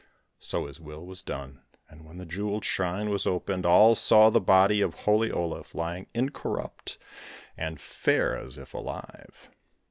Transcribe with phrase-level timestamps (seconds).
[0.39, 4.41] So his will was done and when the jewelled shrine was opened, all saw the
[4.41, 6.97] body of holy Olaf lying incorrupt
[7.55, 9.51] and fair as if alive.